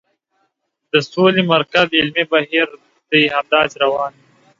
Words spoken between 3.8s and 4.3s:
روان وي.